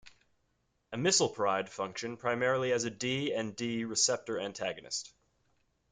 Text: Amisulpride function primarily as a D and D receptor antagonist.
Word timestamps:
Amisulpride 0.93 1.69
function 1.69 2.17
primarily 2.17 2.71
as 2.71 2.85
a 2.85 2.89
D 2.89 3.33
and 3.35 3.55
D 3.55 3.85
receptor 3.85 4.39
antagonist. 4.39 5.13